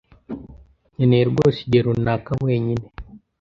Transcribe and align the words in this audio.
Nkeneye 0.95 1.23
rwose 1.31 1.57
igihe 1.61 1.81
runaka 1.85 2.31
wenyine. 2.45 2.85